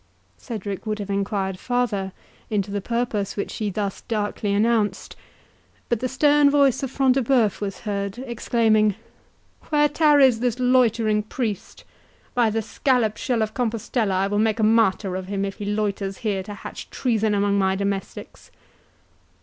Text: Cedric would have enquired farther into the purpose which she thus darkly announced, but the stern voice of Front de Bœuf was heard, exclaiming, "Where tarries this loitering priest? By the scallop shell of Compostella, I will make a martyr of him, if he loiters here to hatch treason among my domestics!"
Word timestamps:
Cedric 0.39 0.87
would 0.87 0.97
have 0.97 1.11
enquired 1.11 1.59
farther 1.59 2.11
into 2.49 2.71
the 2.71 2.81
purpose 2.81 3.37
which 3.37 3.51
she 3.51 3.69
thus 3.69 4.01
darkly 4.07 4.51
announced, 4.51 5.15
but 5.89 5.99
the 5.99 6.09
stern 6.09 6.49
voice 6.49 6.81
of 6.81 6.89
Front 6.89 7.13
de 7.13 7.21
Bœuf 7.21 7.61
was 7.61 7.81
heard, 7.81 8.17
exclaiming, 8.17 8.95
"Where 9.69 9.87
tarries 9.87 10.39
this 10.39 10.57
loitering 10.57 11.21
priest? 11.21 11.83
By 12.33 12.49
the 12.49 12.63
scallop 12.63 13.15
shell 13.17 13.43
of 13.43 13.53
Compostella, 13.53 14.15
I 14.15 14.25
will 14.25 14.39
make 14.39 14.59
a 14.59 14.63
martyr 14.63 15.15
of 15.15 15.27
him, 15.27 15.45
if 15.45 15.57
he 15.57 15.65
loiters 15.65 16.17
here 16.25 16.41
to 16.41 16.53
hatch 16.55 16.89
treason 16.89 17.35
among 17.35 17.59
my 17.59 17.75
domestics!" 17.75 18.49